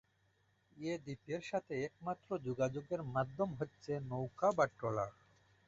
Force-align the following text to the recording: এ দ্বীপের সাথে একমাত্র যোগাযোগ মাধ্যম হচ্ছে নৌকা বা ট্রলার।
এ 0.77 0.93
দ্বীপের 1.03 1.41
সাথে 1.41 1.73
একমাত্র 1.83 2.29
যোগাযোগ 2.47 2.83
মাধ্যম 3.11 3.49
হচ্ছে 3.59 3.91
নৌকা 4.09 4.49
বা 4.51 4.65
ট্রলার। 4.69 5.11